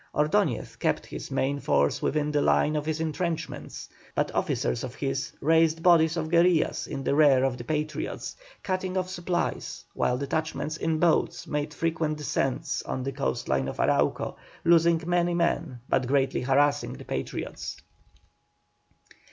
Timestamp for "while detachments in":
9.93-10.97